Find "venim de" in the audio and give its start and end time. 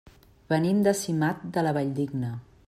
0.53-0.93